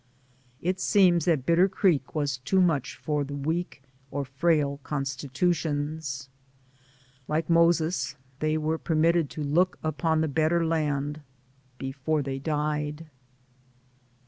It 0.63 0.79
seems 0.79 1.25
that 1.25 1.45
Bitter 1.45 1.69
Creek 1.69 2.15
was 2.15 2.39
too 2.39 2.59
much 2.59 2.95
for 2.95 3.23
the 3.23 3.35
weak 3.35 3.83
or 4.09 4.25
frail 4.25 4.79
constitutions. 4.81 6.27
Like 7.27 7.51
Moses, 7.51 8.15
they 8.39 8.57
were 8.57 8.79
permitted 8.79 9.29
to 9.29 9.43
look 9.43 9.77
upon 9.83 10.21
the 10.21 10.27
better 10.27 10.65
land 10.65 11.21
before 11.77 12.23
they 12.23 12.39
died. 12.39 13.11